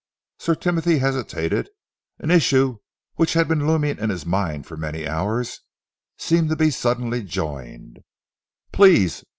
[0.39, 1.69] Sir Timothy hesitated.
[2.17, 2.79] An issue
[3.17, 5.59] which had been looming in his mind for many hours
[6.17, 7.99] seemed to be suddenly joined.
[8.71, 9.23] "Please!"